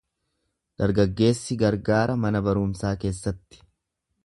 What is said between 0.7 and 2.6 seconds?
Dargaggeessi gargaara mana